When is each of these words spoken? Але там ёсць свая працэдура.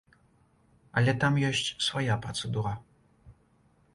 Але 1.01 1.11
там 1.25 1.33
ёсць 1.51 1.69
свая 1.87 2.15
працэдура. 2.25 2.73